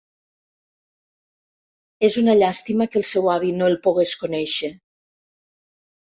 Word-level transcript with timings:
És 2.09 2.17
una 2.21 2.35
llàstima 2.39 2.89
que 2.95 2.99
el 3.03 3.07
seu 3.11 3.29
avi 3.35 3.53
no 3.61 3.69
el 3.75 3.79
pogués 3.85 4.17
conèixer. 4.25 4.73